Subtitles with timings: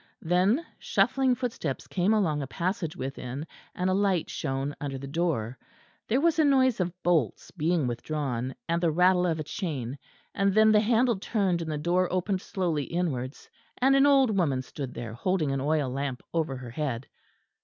[0.23, 5.59] Then shuffling footsteps came along a passage within, and a light shone under the door.
[6.07, 9.99] There was a noise of bolts being withdrawn, and the rattle of a chain;
[10.33, 14.63] and then the handle turned and the door opened slowly inwards, and an old woman
[14.63, 17.05] stood there holding an oil lamp over her head.